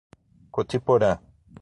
[0.49, 1.21] Cotiporã